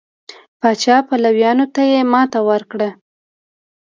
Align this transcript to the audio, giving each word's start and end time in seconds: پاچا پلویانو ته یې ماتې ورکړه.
پاچا 0.59 0.95
پلویانو 1.07 1.65
ته 1.75 1.81
یې 1.91 1.99
ماتې 2.11 2.39
ورکړه. 2.49 2.89